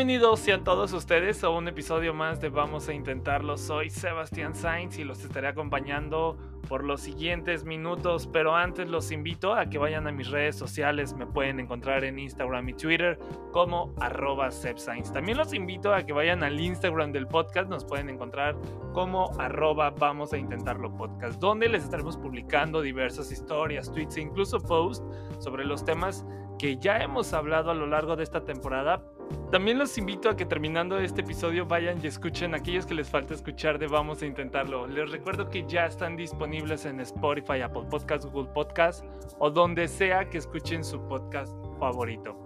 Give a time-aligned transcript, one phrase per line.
[0.00, 3.58] Bienvenidos sean todos ustedes a un episodio más de Vamos a Intentarlo.
[3.58, 6.38] Soy Sebastián Sainz y los estaré acompañando
[6.70, 11.12] por los siguientes minutos, pero antes los invito a que vayan a mis redes sociales,
[11.12, 13.18] me pueden encontrar en Instagram y Twitter
[13.52, 14.48] como arroba
[15.12, 18.56] También los invito a que vayan al Instagram del podcast, nos pueden encontrar
[18.94, 24.60] como arroba Vamos a Intentarlo Podcast, donde les estaremos publicando diversas historias, tweets e incluso
[24.60, 25.04] posts
[25.40, 26.24] sobre los temas
[26.60, 29.02] que ya hemos hablado a lo largo de esta temporada.
[29.50, 33.32] También los invito a que terminando este episodio vayan y escuchen aquellos que les falta
[33.32, 34.86] escuchar de Vamos a Intentarlo.
[34.86, 39.02] Les recuerdo que ya están disponibles en Spotify, Apple Podcasts, Google Podcasts
[39.38, 42.36] o donde sea que escuchen su podcast favorito.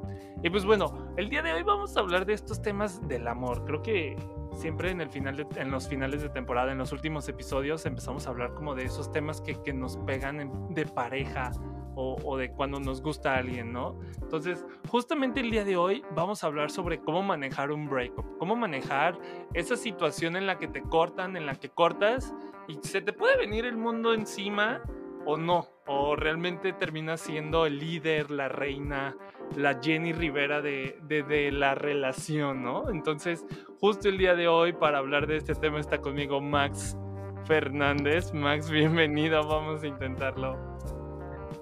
[0.45, 3.65] Y pues bueno, el día de hoy vamos a hablar de estos temas del amor.
[3.65, 4.17] Creo que
[4.53, 8.31] siempre en, el final en los finales de temporada, en los últimos episodios, empezamos a
[8.31, 11.51] hablar como de esos temas que, que nos pegan de pareja,
[11.97, 13.98] o, de cuando nos gusta a alguien, ¿no?
[14.20, 18.56] Entonces, justamente el día de hoy vamos a hablar sobre cómo manejar un breakup, cómo
[18.56, 19.19] manejar
[19.53, 22.34] esa situación en la que te cortan, en la que cortas
[22.69, 24.83] y se te puede venir el mundo encima
[25.27, 29.17] o no, o realmente terminas siendo el líder, la reina,
[29.56, 32.91] la Jenny Rivera de, de, la relación, ¿no?
[32.91, 33.47] Entonces,
[33.81, 36.97] justo el día de hoy para hablar de este tema está conmigo Max
[37.47, 38.33] Fernández.
[38.34, 40.73] Max, bienvenido, vamos a intentarlo.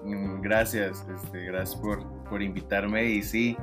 [0.03, 3.57] Mm, gracias, este, gracias por, por invitarme y sí,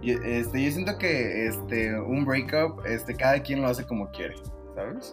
[0.00, 4.34] yo, este, yo siento que este, un breakup, este, cada quien lo hace como quiere,
[4.74, 5.12] ¿sabes?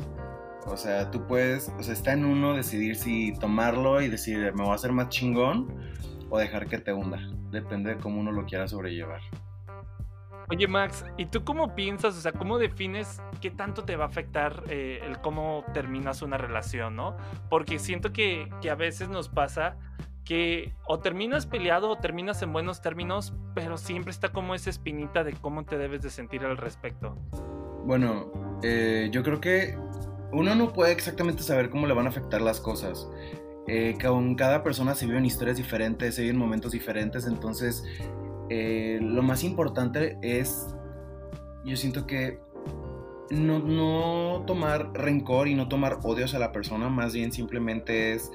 [0.66, 4.64] O sea, tú puedes, o sea, está en uno decidir si tomarlo y decir, me
[4.64, 5.68] voy a hacer más chingón
[6.30, 7.20] o dejar que te hunda.
[7.52, 9.22] Depende de cómo uno lo quiera sobrellevar.
[10.52, 14.08] Oye Max, ¿y tú cómo piensas, o sea, cómo defines qué tanto te va a
[14.08, 17.18] afectar eh, el cómo terminas una relación, ¿no?
[17.50, 19.78] Porque siento que, que a veces nos pasa
[20.30, 25.24] que o terminas peleado o terminas en buenos términos, pero siempre está como esa espinita
[25.24, 27.18] de cómo te debes de sentir al respecto.
[27.84, 28.32] Bueno,
[28.62, 29.76] eh, yo creo que
[30.32, 33.10] uno no puede exactamente saber cómo le van a afectar las cosas.
[33.66, 37.84] Eh, con cada persona se viven historias diferentes, se viven momentos diferentes, entonces
[38.52, 40.76] eh, lo más importante es,
[41.66, 42.40] yo siento que
[43.32, 48.32] no, no tomar rencor y no tomar odios a la persona, más bien simplemente es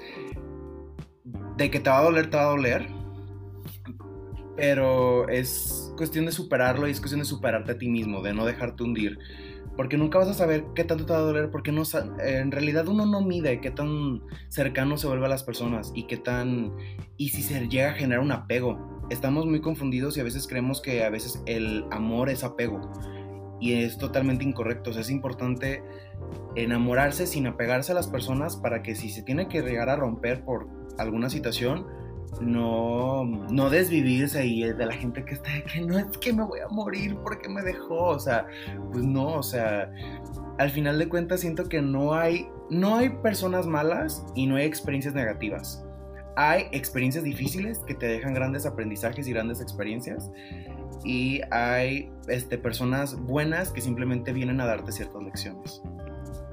[1.57, 2.87] de que te va a doler, te va a doler.
[4.55, 8.45] Pero es cuestión de superarlo y es cuestión de superarte a ti mismo, de no
[8.45, 9.19] dejarte hundir.
[9.75, 11.83] Porque nunca vas a saber qué tanto te va a doler, porque no,
[12.23, 16.15] en realidad uno no mide qué tan cercano se vuelve a las personas y qué
[16.15, 16.71] tan...
[17.17, 19.05] y si se llega a generar un apego.
[19.09, 22.89] Estamos muy confundidos y a veces creemos que a veces el amor es apego.
[23.59, 24.91] Y es totalmente incorrecto.
[24.91, 25.83] O sea, es importante
[26.55, 30.45] enamorarse sin apegarse a las personas para que si se tiene que llegar a romper
[30.45, 31.85] por alguna situación,
[32.41, 36.59] no, no desvivirse ahí de la gente que está que no es que me voy
[36.59, 38.47] a morir porque me dejó, o sea,
[38.91, 39.91] pues no, o sea,
[40.57, 44.65] al final de cuentas siento que no hay, no hay personas malas y no hay
[44.65, 45.81] experiencias negativas.
[46.37, 50.29] Hay experiencias difíciles que te dejan grandes aprendizajes y grandes experiencias
[51.05, 55.81] y hay este, personas buenas que simplemente vienen a darte ciertas lecciones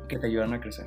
[0.08, 0.86] que te ayudan a crecer.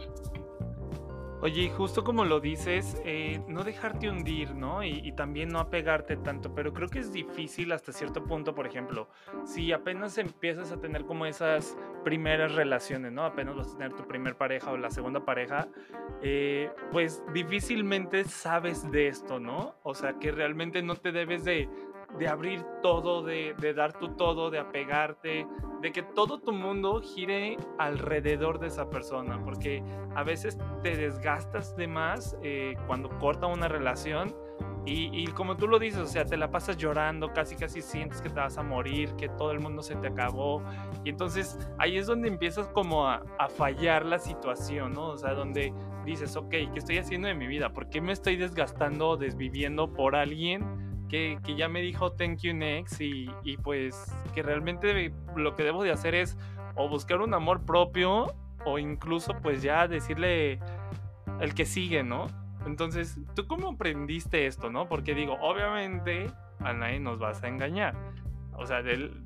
[1.46, 4.84] Oye, justo como lo dices, eh, no dejarte hundir, ¿no?
[4.84, 9.10] Y, también no apegarte tanto, pero creo que es difícil hasta cierto punto, por ejemplo,
[9.44, 13.26] si apenas empiezas a tener como esas primeras relaciones, ¿no?
[13.26, 15.68] Apenas vas a tener tu primer pareja o la segunda pareja,
[16.24, 19.76] eh, pues difícilmente sabes de esto, ¿no?
[19.84, 21.70] O sea, que realmente no te debes de,
[22.18, 25.48] de abrir todo, de, dar tu todo, de apegarte,
[25.82, 29.84] de que todo tu mundo gire alrededor de esa persona, porque
[30.16, 34.34] a veces te desgastas de más eh, cuando corta una relación
[34.88, 38.30] y, como tú lo dices, o sea, te la pasas llorando, casi casi sientes que
[38.30, 40.62] te vas a morir, que todo el mundo se te acabó.
[41.04, 45.08] Y entonces ahí es donde empiezas como a, a fallar la situación, ¿no?
[45.08, 45.74] O sea, donde
[46.06, 47.74] dices, ok, ¿qué estoy haciendo de mi vida?
[47.74, 50.85] ¿Por qué me estoy desgastando desviviendo por alguien?
[51.08, 55.84] Que, ya me dijo thank you next y, y, pues que realmente lo que debo
[55.84, 56.38] de hacer es
[56.76, 58.34] o buscar un amor propio
[58.66, 60.60] o incluso pues ya decirle
[61.40, 62.28] el que sigue, ¿no?
[62.66, 64.88] Entonces, ¿tú cómo aprendiste esto, no?
[64.88, 67.96] Porque digo, obviamente a nadie nos vas a engañar.
[68.58, 68.82] O sea,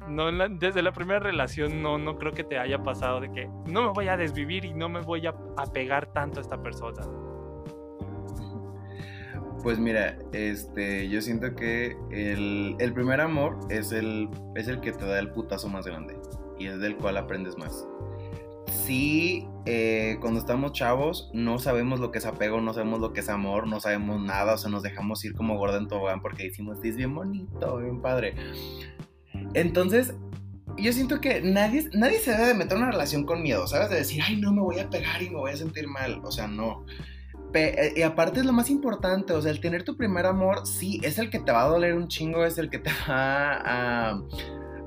[0.07, 3.83] no, desde la primera relación no, no creo que te haya pasado de que no
[3.83, 7.03] me voy a desvivir y no me voy a apegar tanto a esta persona.
[9.63, 14.91] Pues mira, este, yo siento que el, el, primer amor es el, es el que
[14.91, 16.17] te da el putazo más grande
[16.57, 17.85] y es del cual aprendes más.
[18.85, 23.19] Sí, eh, cuando estamos chavos no sabemos lo que es apego, no sabemos lo que
[23.19, 26.43] es amor, no sabemos nada, o sea, nos dejamos ir como gorda en tobogán porque
[26.43, 28.35] decimos, es bien bonito, bien padre.
[29.53, 30.13] Entonces,
[30.77, 33.89] yo siento que nadie, nadie se debe de meter en una relación con miedo, ¿sabes?
[33.89, 36.21] De decir, ay, no me voy a pegar y me voy a sentir mal.
[36.23, 36.85] O sea, no.
[37.53, 40.99] Eh, y aparte es lo más importante, o sea, el tener tu primer amor, sí,
[41.03, 44.21] es el que te va a doler un chingo, es el que te va a,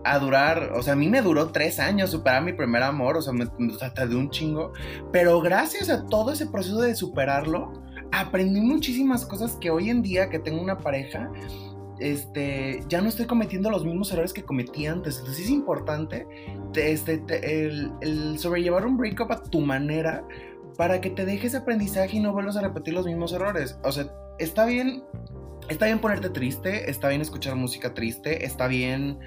[0.04, 3.22] a durar, o sea, a mí me duró tres años superar mi primer amor, o
[3.22, 3.46] sea, me,
[3.94, 4.72] tardé un chingo,
[5.12, 7.72] pero gracias a todo ese proceso de superarlo,
[8.12, 11.30] aprendí muchísimas cosas que hoy en día que tengo una pareja,
[11.98, 15.18] este, ya no estoy cometiendo los mismos errores que cometí antes.
[15.18, 16.26] Entonces es importante
[16.74, 17.22] este,
[17.66, 20.24] el, sobrellevar un breakup a tu manera
[20.76, 23.78] para que te dejes aprendizaje y no vuelvas a repetir los mismos errores.
[23.84, 24.06] O sea,
[24.38, 25.04] está bien,
[25.68, 29.18] está bien ponerte triste, está bien escuchar música triste, está bien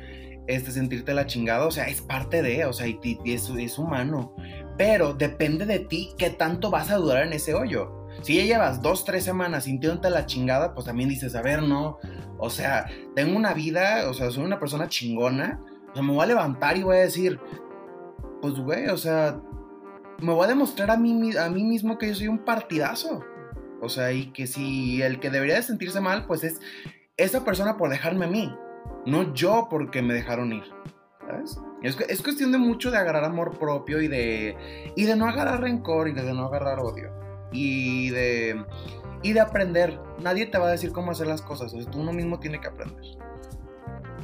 [0.47, 4.36] este, sentirte la chingada, o sea, es parte de, o sea, y, es, es humano.
[4.77, 8.07] Pero depende de ti qué tanto vas a durar en ese hoyo.
[8.21, 12.00] Si ya llevas dos, tres semanas sintiéndote la chingada, pues también dices, a ver, no,
[12.38, 16.24] o sea, tengo una vida, o sea, soy una persona chingona, o sea, me voy
[16.24, 17.39] a levantar y voy a decir,
[18.41, 19.41] pues, güey, o sea,
[20.21, 23.23] me voy a demostrar a mí, a mí mismo que yo soy un partidazo.
[23.81, 26.59] O sea, y que si el que debería de sentirse mal, pues es
[27.17, 28.53] esa persona por dejarme a mí,
[29.06, 30.63] no yo porque me dejaron ir.
[31.27, 31.59] ¿Sabes?
[31.81, 35.62] Es, es cuestión de mucho de agarrar amor propio y de, y de no agarrar
[35.62, 37.12] rencor y de no agarrar odio
[37.51, 38.63] y de,
[39.23, 40.00] y de aprender.
[40.19, 42.59] Nadie te va a decir cómo hacer las cosas, o sea, tú uno mismo tiene
[42.59, 43.03] que aprender.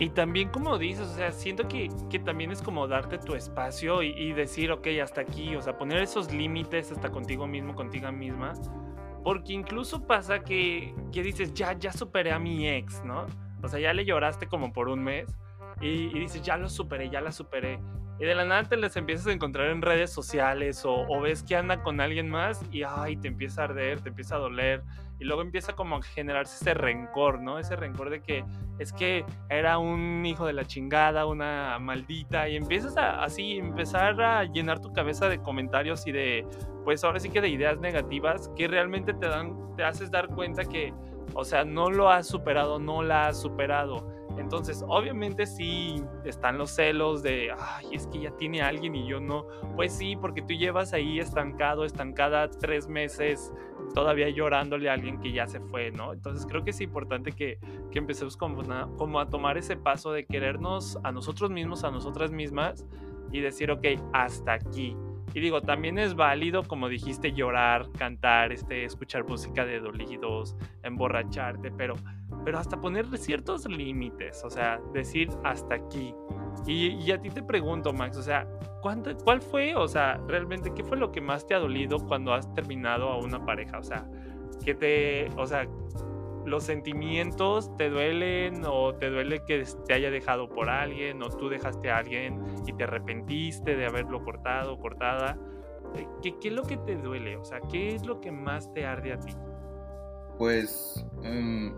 [0.02, 4.02] Y también como dices, o sea, siento que, que también es como darte tu espacio
[4.02, 8.54] y, decir, ok, hasta aquí, o sea, poner esos límites hasta contigo mismo, contigo misma.
[9.24, 13.28] Porque incluso pasa que, que dices, ya, ya superé a mi ex, ¿no?
[13.62, 15.28] O sea, ya le lloraste como por un mes
[15.80, 17.80] y, y dices, ya lo superé, ya la superé
[18.20, 21.56] y de la nada te les empiezas a encontrar en redes sociales o, ves que
[21.56, 24.84] anda con alguien más y ay, te empieza a arder, te empieza a doler
[25.20, 27.60] y luego empieza como a generarse ese rencor, ¿no?
[27.60, 28.44] Ese rencor de que
[28.80, 34.20] es que era un hijo de la chingada, una maldita y empiezas a así empezar
[34.22, 36.46] a llenar tu cabeza de comentarios y de
[36.84, 40.66] pues ahora sí que de ideas negativas que realmente te dan te haces dar cuenta
[40.66, 40.94] que
[41.34, 44.08] o sea, no lo has superado, no la has superado
[44.38, 49.20] entonces, obviamente sí están los celos de, ay, es que ya tiene alguien y yo
[49.20, 49.46] no.
[49.76, 53.54] Pues sí, porque tú llevas ahí estancado, estancada tres meses,
[53.94, 56.14] todavía llorándole a alguien que ya se fue, ¿no?
[56.14, 57.60] Entonces creo que es importante que,
[57.92, 58.62] que empecemos como,
[58.98, 62.86] como a tomar ese paso de querernos a nosotros mismos, a nosotras mismas
[63.32, 64.96] y decir, ok, hasta aquí.
[65.34, 71.72] Y digo, también es válido, como dijiste, llorar, cantar, este, escuchar música de dolidos, emborracharte,
[71.72, 71.94] pero
[72.44, 76.14] pero hasta poner ciertos límites, o sea, decir hasta aquí.
[76.66, 78.48] Y, a ti te pregunto, Max, o sea,
[78.82, 82.54] ¿cuál fue, o sea, realmente, qué fue lo que más te ha dolido cuando has
[82.54, 83.80] terminado a una pareja?
[83.80, 84.08] O sea,
[84.64, 85.68] que te, o sea,
[86.46, 91.50] los sentimientos te duelen o te duele que te haya dejado por alguien o tú
[91.50, 95.38] dejaste a alguien y te arrepentiste de haberlo cortado, cortada.
[95.96, 97.38] Eh, ¿Qué, ¿Qué, es lo que te duele?
[97.38, 99.34] O sea, ¿qué es lo que más te arde a ti?
[100.38, 101.74] Pues em,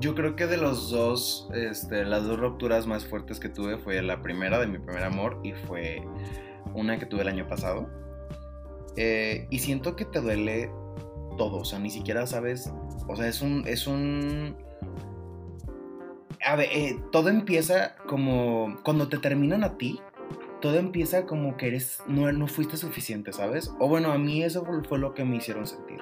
[0.00, 4.00] yo creo que de los dos, este, las dos rupturas más fuertes que tuve fue
[4.02, 6.02] la primera de mi primer amor y fue
[6.74, 7.88] una que tuve el año pasado.
[8.96, 10.70] Eh, y siento que te duele
[11.36, 12.72] todo, o sea, ni siquiera sabes,
[13.08, 14.56] o sea, es un, es un...
[16.44, 20.00] A ver, eh, todo empieza como cuando te terminan a ti,
[20.62, 23.72] todo empieza como que eres, no, no fuiste suficiente, ¿sabes?
[23.78, 26.00] O bueno, a mí eso fue lo que me hicieron sentir.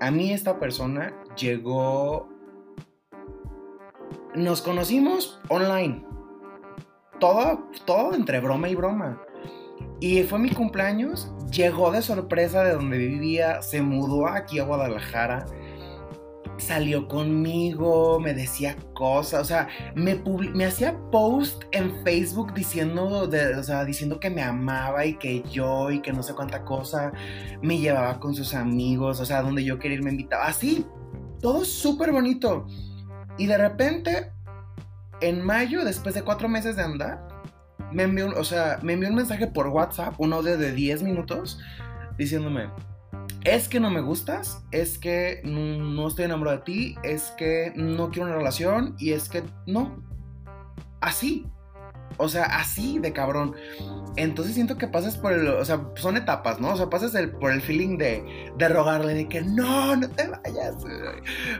[0.00, 2.33] A mí esta persona llegó
[4.34, 6.04] nos conocimos online.
[7.20, 9.22] Todo, todo entre broma y broma.
[10.00, 15.46] Y fue mi cumpleaños, llegó de sorpresa de donde vivía, se mudó aquí a Guadalajara,
[16.58, 20.20] salió conmigo, me decía cosas, o sea, me,
[20.52, 23.28] me hacía post en Facebook diciendo,
[23.86, 27.12] diciendo que me amaba y que yo y que no sé cuánta cosa,
[27.62, 30.84] me llevaba con sus amigos, o sea, donde yo quería ir me invitaba, así,
[31.40, 32.66] todo súper bonito.
[33.38, 34.32] Y de repente,
[35.20, 37.26] en mayo, después de cuatro meses de andar,
[37.92, 41.60] me envió, o sea, me envió un mensaje por WhatsApp, un audio de 10 minutos,
[42.16, 42.68] diciéndome,
[43.44, 48.10] es que no me gustas, es que no, estoy enamorado de ti, es que no
[48.10, 50.02] quiero una relación y es que no.
[51.00, 51.46] Así.
[52.16, 53.54] O sea, así de cabrón.
[54.16, 55.46] Entonces siento que pasas por el.
[55.48, 56.72] O sea, son etapas, ¿no?
[56.72, 60.28] O sea, pasas el, por el feeling de, de rogarle, de que no, no te
[60.28, 60.76] vayas.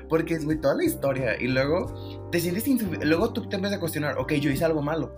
[0.08, 1.40] Porque es, muy toda la historia.
[1.40, 2.64] Y luego te sientes
[3.04, 5.14] Luego tú te empiezas a cuestionar, ok, yo hice algo malo.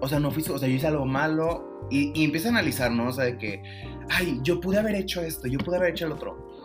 [0.00, 0.44] O sea, no fui.
[0.48, 1.88] O sea, yo hice algo malo.
[1.90, 3.08] Y, y empieza a analizar, ¿no?
[3.08, 3.62] O sea, de que,
[4.10, 6.63] ay, yo pude haber hecho esto, yo pude haber hecho el otro.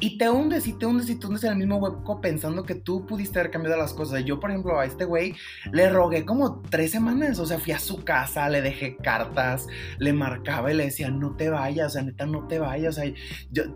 [0.00, 2.74] Y te hundes y te hundes y te hundes en el mismo hueco pensando que
[2.74, 4.24] tú pudiste haber cambiado las cosas.
[4.24, 5.34] Yo, por ejemplo, a este güey
[5.72, 7.38] le rogué como tres semanas.
[7.38, 9.66] O sea, fui a su casa, le dejé cartas,
[9.98, 12.98] le marcaba y le decía, no te vayas, o sea, neta, no te vayas.
[12.98, 13.12] O sea,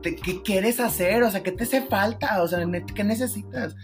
[0.02, 1.22] ¿qué quieres hacer?
[1.22, 2.42] O sea, ¿qué te hace falta?
[2.42, 2.58] O sea,
[2.94, 3.76] ¿qué necesitas?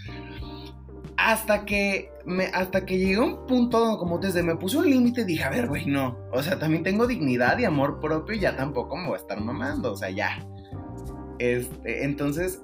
[1.17, 4.91] Hasta que, me, hasta que llegué a un punto donde como desde me puse un
[4.91, 6.19] límite dije, a ver, güey, no.
[6.33, 9.41] O sea, también tengo dignidad y amor propio y ya tampoco me voy a estar
[9.41, 9.93] mamando.
[9.93, 10.45] O sea, ya
[11.39, 12.61] este, entonces,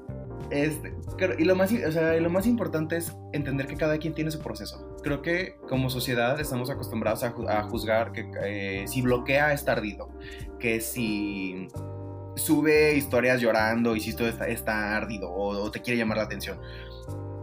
[0.50, 0.92] este,
[1.38, 4.96] y, lo más, importante es entender que cada quien tiene su proceso.
[5.02, 10.10] Creo que como sociedad estamos acostumbrados a, juzgar que eh, si bloquea está ardido,
[10.58, 11.68] que si
[12.36, 16.58] sube historias llorando y si esto está, ardido o, te quiere llamar la atención.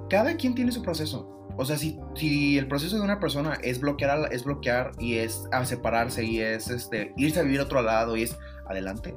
[0.10, 1.34] Cada quien tiene su proceso.
[1.58, 5.44] O sea, si, si el proceso de una persona es bloquear, es bloquear y es
[5.52, 9.16] a separarse y es este, irse a vivir a otro lado y es adelante,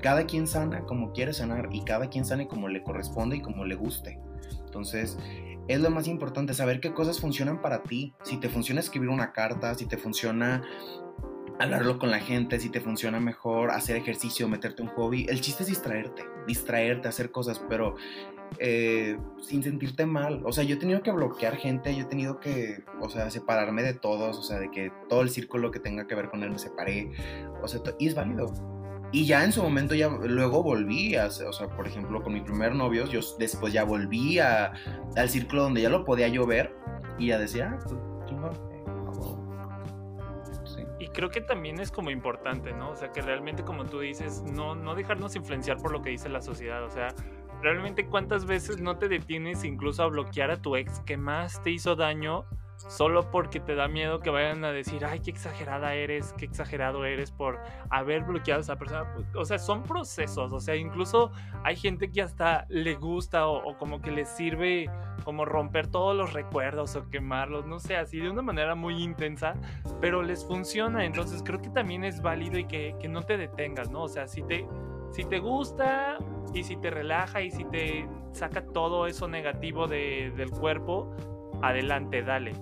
[0.00, 3.64] cada quien sana como quiere sanar y cada quien sane como le corresponde y como
[3.64, 4.20] le guste.
[4.64, 5.18] Entonces,
[5.68, 8.14] es lo más importante, saber qué cosas funcionan para ti.
[8.22, 10.62] Si te funciona escribir una carta, si te funciona
[11.58, 15.26] hablarlo con la gente, si te funciona mejor hacer ejercicio, meterte un hobby.
[15.28, 17.96] El chiste es distraerte, distraerte, hacer cosas, pero
[18.58, 20.42] eh, sin sentirte mal.
[20.44, 23.82] O sea, yo he tenido que bloquear gente, yo he tenido que, o sea, separarme
[23.82, 26.50] de todos, o sea, de que todo el círculo que tenga que ver con él
[26.50, 27.10] me separé.
[27.62, 28.77] O sea, y es válido.
[29.10, 32.40] Y ya en su momento, ya luego volví, a, o sea, por ejemplo, con mi
[32.42, 34.74] primer novio, yo después ya volví a,
[35.16, 36.76] al círculo donde ya lo podía yo ver
[37.18, 37.96] y ya decía, ah, pues,
[40.98, 42.90] Y creo que también es como importante, ¿no?
[42.90, 46.28] O sea, que realmente, como tú dices, no, no dejarnos influenciar por lo que dice
[46.28, 46.84] la sociedad.
[46.84, 47.14] O sea,
[47.62, 51.70] realmente cuántas veces no te detienes incluso a bloquear a tu ex que más te
[51.70, 52.44] hizo daño
[52.86, 57.04] solo porque te da miedo que vayan a decir, ay, qué exagerada eres, qué exagerado
[57.04, 57.58] eres por
[57.90, 59.12] haber bloqueado a esa persona.
[59.14, 61.32] Pues, o sea, son procesos, o sea, incluso
[61.64, 64.90] hay gente que hasta le gusta o, como que le sirve
[65.24, 69.54] como romper todos los recuerdos o quemarlos, no sé, así de una manera muy intensa,
[70.00, 74.02] pero les funciona, entonces creo que también es válido y que, no te detengas, ¿no?
[74.02, 74.66] O sea, si te,
[75.12, 76.18] si te gusta
[76.54, 81.10] y si te relaja y si te saca todo eso negativo del cuerpo,
[81.62, 82.52] adelante, dale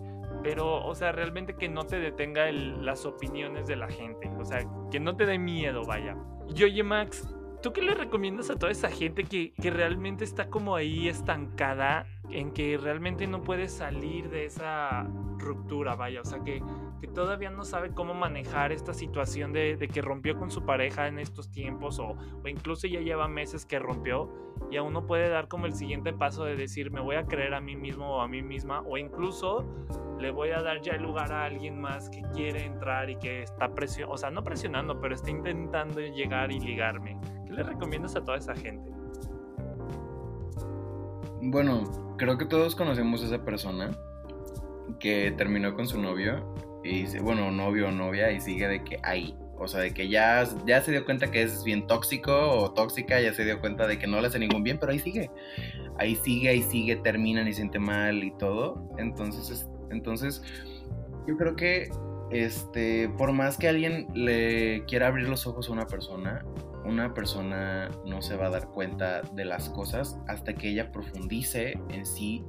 [0.46, 4.64] pero, o sea, realmente que no te detenga las opiniones de la gente, o sea,
[4.92, 6.16] que no te dé miedo, vaya.
[6.54, 7.28] Y oye, Max,
[7.62, 12.06] ¿tú qué le recomiendas a toda esa gente que, que realmente está como ahí estancada,
[12.30, 16.62] en que realmente no puede salir de esa ruptura, vaya, o sea, que,
[17.00, 21.08] que todavía no sabe cómo manejar esta situación de, de que rompió con su pareja
[21.08, 24.32] en estos tiempos, o, o incluso ya lleva meses que rompió,
[24.70, 27.54] y aún no puede dar como el siguiente paso de decir, me voy a creer
[27.54, 29.64] a mí mismo o a mí misma, o incluso
[30.18, 33.42] le voy a dar ya el lugar a alguien más que quiere entrar y que
[33.42, 37.18] está presionando, o sea, no presionando, pero está intentando llegar y ligarme.
[37.46, 38.90] ¿Qué le recomiendas a toda esa gente?
[41.42, 43.90] Bueno, creo que todos conocemos a esa persona
[44.98, 46.54] que terminó con su novio
[46.86, 49.36] y bueno, novio o novia y sigue de que ahí.
[49.58, 53.20] O sea, de que ya, ya se dio cuenta que es bien tóxico o tóxica,
[53.20, 55.30] ya se dio cuenta de que no le hace ningún bien, pero ahí sigue.
[55.98, 58.86] Ahí sigue, ahí sigue, terminan y siente mal y todo.
[58.98, 60.42] Entonces, entonces,
[61.26, 61.90] yo creo que
[62.30, 66.44] este, por más que alguien le quiera abrir los ojos a una persona,
[66.84, 71.78] una persona no se va a dar cuenta de las cosas hasta que ella profundice
[71.90, 72.44] en sí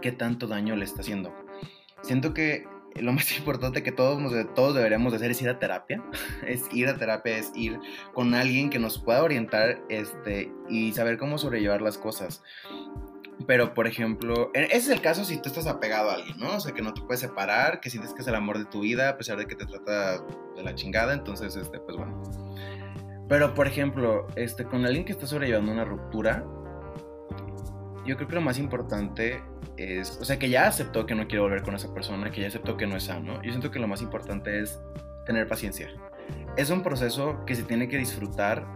[0.00, 1.34] qué tanto daño le está haciendo.
[2.02, 2.64] Siento que
[3.00, 4.20] lo más importante que todos,
[4.54, 6.02] todos deberíamos hacer es ir a terapia.
[6.46, 7.78] Es ir a terapia, es ir
[8.12, 12.42] con alguien que nos pueda orientar este, y saber cómo sobrellevar las cosas.
[13.46, 16.56] Pero, por ejemplo, e, ese es el caso si tú estás apegado a alguien, ¿no?
[16.56, 18.80] O sea, que no te puedes separar, que sientes que es el amor de tu
[18.80, 20.22] vida, a pesar de que te trata
[20.56, 22.22] de la chingada, entonces, este, pues bueno.
[23.28, 26.44] Pero, por ejemplo, este, con alguien que está sobrellevando una ruptura,
[28.06, 29.42] yo creo que lo más importante
[29.76, 32.48] es, o sea, que ya aceptó que no quiere volver con esa persona, que ya
[32.48, 33.42] aceptó que no es sano.
[33.42, 34.80] Yo siento que lo más importante es
[35.26, 35.88] tener paciencia.
[36.56, 38.66] Es un proceso que se tiene que disfrutar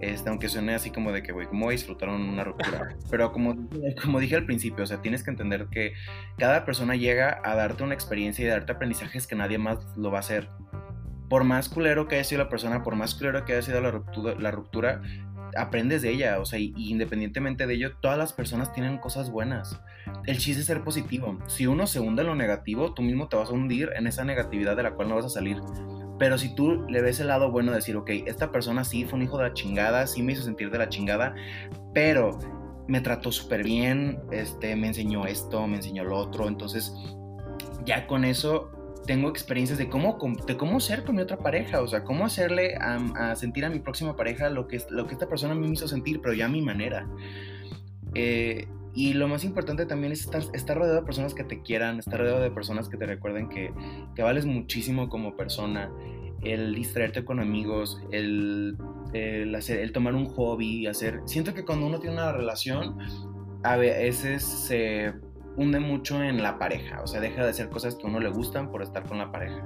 [0.00, 2.96] este, aunque suene así como de que, güey, ¿cómo voy a disfrutar una ruptura?
[3.10, 3.56] Pero como,
[4.00, 5.92] como dije al principio, o sea, tienes que entender que
[6.36, 10.18] cada persona llega a darte una experiencia y darte aprendizajes que nadie más lo va
[10.18, 10.48] a hacer.
[11.28, 13.90] Por más culero que haya sido la persona, por más culero que haya sido la
[13.90, 15.02] ruptura, la ruptura
[15.58, 19.80] aprendes de ella, o sea, y, independientemente de ello, todas las personas tienen cosas buenas.
[20.26, 21.38] El chiste es ser positivo.
[21.46, 24.24] Si uno se hunde en lo negativo, tú mismo te vas a hundir en esa
[24.24, 25.60] negatividad de la cual no vas a salir.
[26.18, 29.18] Pero si tú le ves el lado bueno de decir, ok, esta persona sí fue
[29.18, 31.34] un hijo de la chingada, sí me hizo sentir de la chingada,
[31.94, 32.38] pero
[32.88, 36.92] me trató súper bien, este, me enseñó esto, me enseñó lo otro, entonces
[37.84, 38.70] ya con eso
[39.08, 42.74] tengo experiencias de cómo, de cómo ser con mi otra pareja, o sea, cómo hacerle
[42.74, 46.20] a, sentir a mi próxima pareja lo que, lo que esta persona me hizo sentir,
[46.20, 47.08] pero ya a mi manera.
[48.14, 51.98] Eh, y lo más importante también es estar, estar, rodeado de personas que te quieran,
[51.98, 53.72] estar rodeado de personas que te recuerden que,
[54.14, 55.90] que vales muchísimo como persona,
[56.42, 58.76] el distraerte con amigos, el,
[59.14, 61.22] el, hacer, el tomar un hobby, hacer...
[61.24, 62.98] Siento que cuando uno tiene una relación,
[63.62, 65.14] a veces se
[65.58, 68.30] hunde mucho en la pareja, o sea, deja de hacer cosas que a uno le
[68.30, 69.62] gustan por estar con la pareja.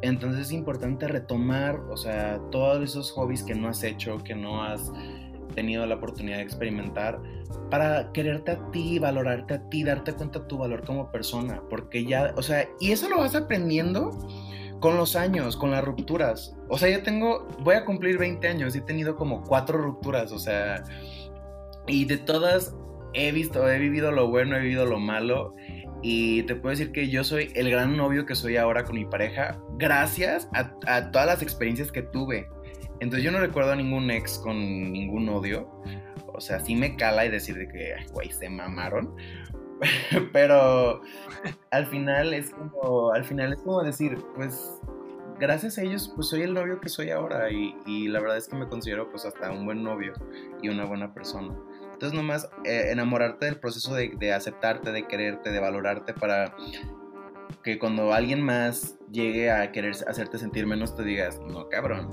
[0.00, 4.62] Entonces es importante retomar, o sea, todos esos hobbies que no has hecho, que no
[4.62, 4.90] has
[5.54, 7.20] tenido la oportunidad de experimentar,
[7.70, 12.04] para quererte a ti, valorarte a ti, darte cuenta de tu valor como persona, porque
[12.04, 14.10] ya, o sea, y eso lo vas aprendiendo
[14.80, 16.56] con los años, con las rupturas.
[16.68, 20.32] O sea, yo tengo, voy a cumplir 20 años y he tenido como cuatro rupturas,
[20.32, 20.82] o sea,
[21.86, 22.74] y de todas
[23.16, 25.54] he visto, he vivido lo bueno, he vivido lo malo.
[26.02, 29.06] Y te puedo decir que yo soy el gran novio que soy ahora con mi
[29.06, 32.48] pareja, gracias a, todas las experiencias que tuve.
[33.00, 34.56] Entonces yo no recuerdo a ningún ex con
[34.92, 35.68] ningún odio.
[36.28, 39.16] O sea, sí me cala y decir de que, güey, se mamaron.
[40.32, 41.00] Pero
[41.70, 44.80] al final es como, al final es como decir, pues
[45.40, 48.48] gracias a ellos, pues soy el novio que soy ahora y, y la verdad es
[48.48, 50.12] que me considero pues hasta un buen novio
[50.62, 51.54] y una buena persona.
[51.96, 56.54] Entonces nomás eh, enamorarte del proceso de, aceptarte, de quererte, de valorarte para
[57.62, 62.10] que cuando alguien más llegue a querer hacerte sentir menos te digas, no cabrón,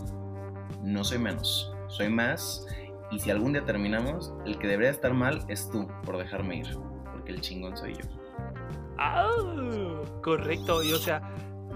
[0.82, 2.66] no soy menos, soy más
[3.12, 6.78] y si algún día terminamos, el que debería estar mal es tú por dejarme ir,
[7.12, 8.06] porque el chingón soy yo.
[8.98, 9.30] Ah,
[10.22, 11.22] correcto, y o sea,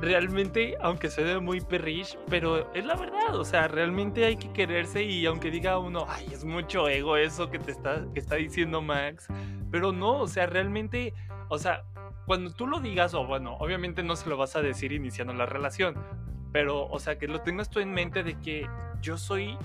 [0.02, 5.04] realmente, aunque suene muy perrish, pero es la verdad, o sea, realmente hay que quererse
[5.04, 8.82] y aunque diga uno, ay, es mucho ego eso que te está, que está diciendo
[8.82, 9.28] Max,
[9.72, 11.14] pero no, o sea, realmente,
[11.50, 11.84] o sea,
[12.26, 15.46] cuando tú lo digas, o bueno, obviamente no se lo vas a decir iniciando la
[15.46, 15.96] relación,
[16.52, 18.68] pero, o sea, que lo tengas tú en mente de que
[19.02, 19.58] yo soy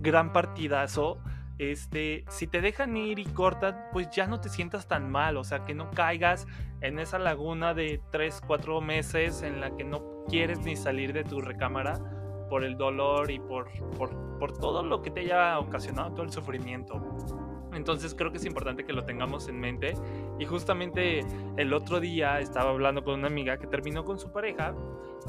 [0.00, 1.18] gran partidazo,
[1.58, 5.44] este, si te dejan ir y cortan, pues ya no te sientas tan mal, o
[5.44, 6.46] sea, que no caigas
[6.80, 11.24] en esa laguna de 3, 4 meses en la que no quieres ni salir de
[11.24, 11.98] tu recámara
[12.48, 16.32] por el dolor y por, por, por todo lo que te haya ocasionado, todo el
[16.32, 17.00] sufrimiento.
[17.72, 19.94] Entonces creo que es importante que lo tengamos en mente.
[20.38, 21.24] Y justamente
[21.56, 24.74] el otro día estaba hablando con una amiga que terminó con su pareja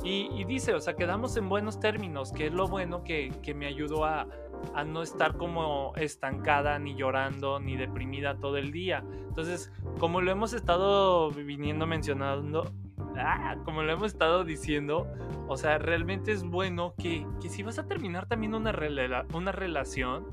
[0.03, 3.67] y, dice, o sea, quedamos en buenos términos, que es lo bueno que, que me
[3.67, 4.27] ayudó a,
[4.73, 9.03] a no estar como estancada, ni llorando, ni deprimida todo el día.
[9.27, 12.71] Entonces, como lo hemos estado viniendo mencionando,
[13.17, 15.07] ah, como lo hemos estado diciendo,
[15.47, 18.73] o sea, realmente es bueno que, que si vas a terminar también una,
[19.33, 20.27] una relación,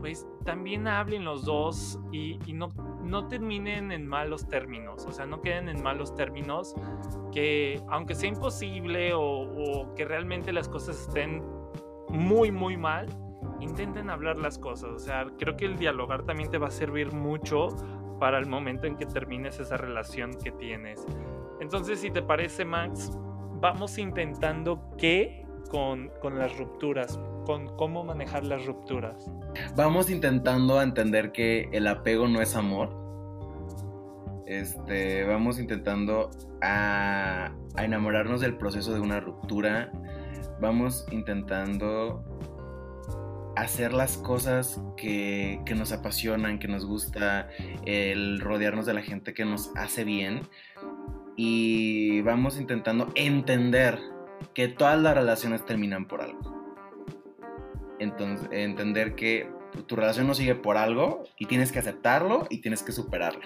[0.00, 2.68] pues también hablen los dos y, y, no,
[3.02, 6.74] no terminen en malos términos, o sea, no queden en malos términos,
[7.32, 11.42] que aunque sea imposible o, o que realmente las cosas estén
[12.10, 13.06] muy, muy mal,
[13.64, 14.90] intenten hablar las cosas.
[14.90, 17.68] O sea, creo que el dialogar también te va a servir mucho
[18.20, 21.04] para el momento en que termines esa relación que tienes.
[21.60, 23.10] Entonces, si te parece, Max,
[23.60, 29.30] vamos intentando qué con, con las rupturas, con cómo manejar las rupturas.
[29.76, 33.04] Vamos intentando entender que el apego no es amor.
[34.46, 39.90] Este, vamos intentando a, enamorarnos del proceso de una ruptura.
[40.60, 42.22] Vamos intentando
[43.56, 47.48] hacer las cosas que, nos apasionan, que nos gusta,
[47.84, 50.42] el rodearnos de la gente que nos hace bien.
[51.36, 53.98] Y vamos intentando entender
[54.54, 56.54] que todas las relaciones terminan por algo.
[57.98, 59.50] Entonces, entender que
[59.86, 63.42] tu, relación no sigue por algo y tienes que aceptarlo y tienes que superarlo.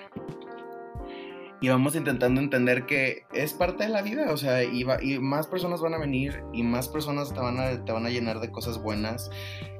[1.60, 5.48] Y vamos intentando entender que es parte de la vida, o sea, y, y más
[5.48, 8.52] personas van a venir y más personas te van a, te van a llenar de
[8.52, 9.28] cosas buenas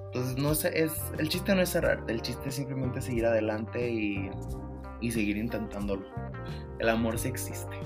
[0.08, 3.90] entonces, no sé, es, el chiste no es cerrar, el chiste es simplemente seguir adelante
[3.90, 4.30] y,
[5.02, 6.06] y seguir intentándolo.
[6.78, 7.76] El amor sí existe.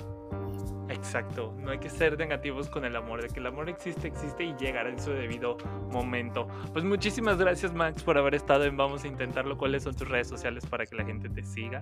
[0.87, 4.45] Exacto, no hay que ser negativos con el amor, de que el amor existe, existe
[4.45, 5.57] y llegará en su debido
[5.91, 6.47] momento.
[6.71, 9.57] Pues muchísimas gracias Max por haber estado en Vamos a Intentarlo.
[9.57, 11.81] ¿Cuáles son tus redes sociales para que la gente te siga?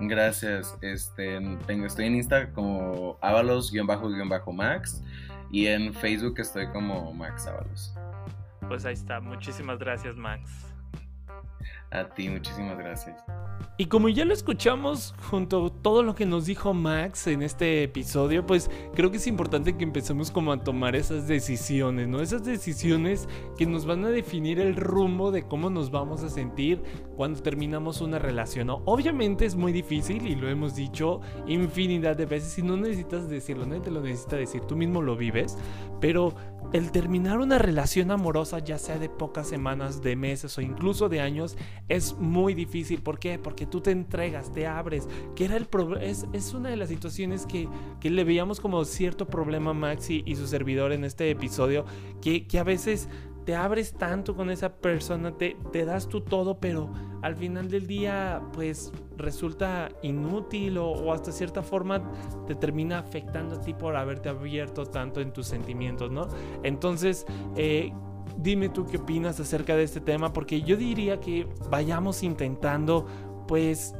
[0.00, 5.02] Gracias, este, tengo, estoy en Insta como avalos-max
[5.50, 7.92] y en Facebook estoy como Max Avalos
[8.70, 9.18] pues ahí está.
[9.18, 10.48] Muchísimas gracias, Max.
[11.90, 13.20] A ti, muchísimas gracias.
[13.78, 17.82] Y como ya lo escuchamos junto a todo lo que nos dijo Max en este
[17.82, 22.20] episodio, pues creo que es importante que empecemos como a tomar esas decisiones, ¿no?
[22.20, 23.28] Esas decisiones
[23.58, 26.80] que nos van a definir el rumbo de cómo nos vamos a sentir
[27.20, 28.80] cuando terminamos una relación, ¿no?
[28.86, 33.66] Obviamente es muy difícil y lo hemos dicho infinidad de veces y no necesitas decirlo,
[33.66, 35.58] nadie te lo necesita decir, tú mismo lo vives,
[36.00, 36.34] pero
[36.72, 41.20] el terminar una relación amorosa, ya sea de pocas semanas, de meses o incluso de
[41.20, 43.02] años, es muy difícil.
[43.02, 43.38] ¿Por qué?
[43.38, 45.06] Porque tú te entregas, te abres,
[45.36, 45.68] que era el
[46.00, 47.68] es, es una de las situaciones que,
[48.00, 51.84] que, le veíamos como cierto problema a Maxi y su servidor en este episodio,
[52.22, 53.10] que, que a veces
[53.44, 56.90] te abres tanto con esa persona, te, te das tú todo, pero
[57.22, 62.02] al final del día pues resulta inútil o, hasta cierta forma
[62.46, 66.28] te termina afectando a ti por haberte abierto tanto en tus sentimientos, ¿no?
[66.62, 67.92] Entonces, eh,
[68.36, 73.06] dime tú qué opinas acerca de este tema, porque yo diría que vayamos intentando
[73.46, 73.94] pues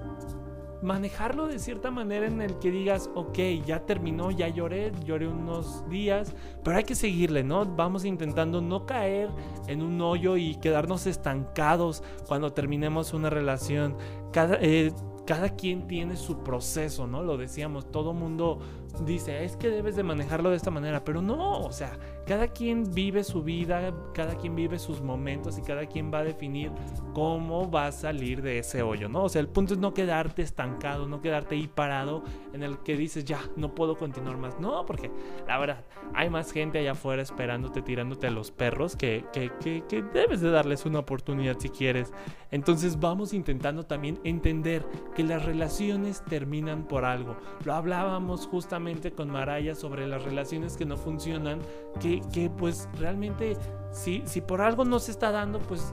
[0.83, 5.89] manejarlo de cierta manera en el que digas, ok, ya terminó, ya lloré, lloré unos
[5.89, 7.65] días, pero hay que seguirle, ¿no?
[7.67, 9.31] Vamos intentando no caer
[9.67, 13.97] en un hoyo y quedarnos estancados cuando terminemos una relación.
[14.33, 14.93] Cada, eh,
[15.27, 17.23] cada quien tiene su proceso, ¿no?
[17.23, 18.59] Lo decíamos, todo mundo
[19.05, 22.93] dice, es que debes de manejarlo de esta manera, pero no, o sea, cada quien
[22.93, 26.71] vive su vida, cada quien vive sus momentos y cada quien va a definir
[27.13, 29.25] cómo va a salir de ese hoyo, ¿no?
[29.25, 32.23] O sea, el punto es no quedarte estancado, no quedarte ahí parado
[32.53, 34.59] en el que dices, ya, no puedo continuar más.
[34.61, 35.11] No, porque
[35.47, 39.85] la verdad, hay más gente allá afuera esperándote, tirándote a los perros que, que, que,
[39.89, 42.13] que debes de darles una oportunidad si quieres.
[42.51, 47.37] Entonces vamos intentando también entender que las relaciones terminan por algo.
[47.65, 48.80] Lo hablábamos justamente
[49.15, 51.61] con Maraya sobre las relaciones que no funcionan,
[52.01, 53.57] que, que pues realmente
[53.91, 55.93] si, si por algo no se está dando, pues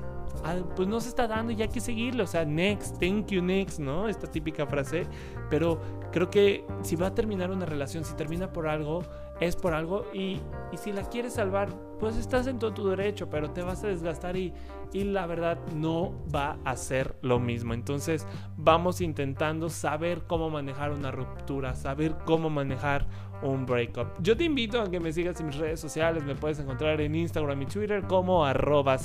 [0.76, 2.24] pues no se está dando y hay que seguirlo.
[2.24, 4.08] O sea, next, thank you, next, ¿no?
[4.08, 5.08] Esta típica frase.
[5.50, 9.04] Pero creo que si va a terminar una relación, si termina por algo,
[9.40, 10.06] es por algo.
[10.14, 11.70] Y, y si la quieres salvar,
[12.00, 14.54] pues estás en todo tu derecho, pero te vas a desgastar y,
[14.94, 17.74] y la verdad no va a ser lo mismo.
[17.74, 23.08] Entonces vamos intentando saber cómo manejar una ruptura, saber cómo manejar
[23.42, 24.08] un breakup.
[24.22, 27.16] Yo te invito a que me sigas en mis redes sociales, me puedes encontrar en
[27.16, 28.98] Instagram y Twitter como arroba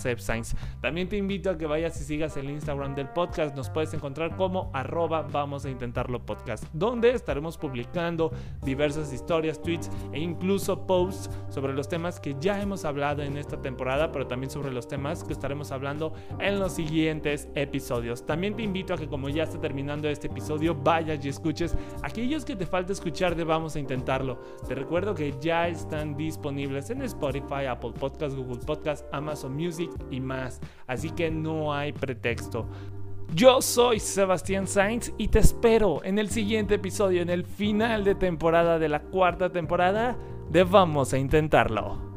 [0.80, 4.36] También te invito a que vayas y sigas el Instagram del podcast, nos puedes encontrar
[4.36, 11.30] como arroba vamos a intentarlo podcast, donde estaremos publicando diversas historias, tweets e incluso posts
[11.48, 15.24] sobre los temas que ya hemos hablado en esta temporada, pero también sobre los temas
[15.24, 18.24] que estaremos hablando en los siguientes episodios.
[18.24, 22.44] También te invito a que como ya está terminando este episodio, vayas y escuches aquellos
[22.44, 24.21] que te falta escuchar de vamos a intentar
[24.66, 30.20] te recuerdo que ya están disponibles en Spotify, Apple Podcast, Google Podcast, Amazon Music y
[30.20, 30.60] más.
[30.86, 32.66] Así que no hay pretexto.
[33.34, 38.14] Yo soy Sebastián Sainz y te espero en el siguiente episodio, en el final de
[38.14, 40.18] temporada de la cuarta temporada
[40.50, 42.11] de Vamos a Intentarlo.